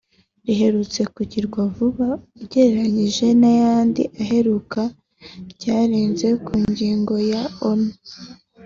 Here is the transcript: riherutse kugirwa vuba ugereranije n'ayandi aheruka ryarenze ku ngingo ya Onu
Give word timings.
riherutse 0.45 1.01
kugirwa 1.15 1.61
vuba 1.75 2.07
ugereranije 2.41 3.27
n'ayandi 3.41 4.03
aheruka 4.21 4.81
ryarenze 5.53 6.27
ku 6.45 6.53
ngingo 6.69 7.15
ya 7.31 7.43
Onu 7.69 7.91